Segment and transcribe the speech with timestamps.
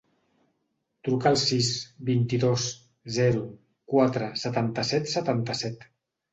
[1.07, 1.69] Truca al sis,
[2.07, 2.65] vint-i-dos,
[3.19, 3.45] zero,
[3.95, 5.91] quatre, setanta-set, setanta-set.